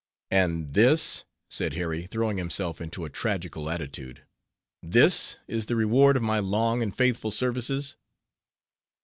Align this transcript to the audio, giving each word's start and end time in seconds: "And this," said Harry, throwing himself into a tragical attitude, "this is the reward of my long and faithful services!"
"And 0.31 0.73
this," 0.73 1.25
said 1.51 1.73
Harry, 1.75 2.07
throwing 2.07 2.39
himself 2.39 2.81
into 2.81 3.05
a 3.05 3.09
tragical 3.11 3.69
attitude, 3.69 4.23
"this 4.81 5.37
is 5.47 5.67
the 5.67 5.75
reward 5.75 6.17
of 6.17 6.23
my 6.23 6.39
long 6.39 6.81
and 6.81 6.97
faithful 6.97 7.29
services!" 7.29 7.97